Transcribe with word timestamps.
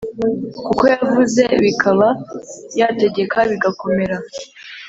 Kuko 0.65 0.83
yavuze 0.93 1.41
bikaba, 1.63 2.07
yategeka 2.79 3.37
bigakomera 3.49 4.17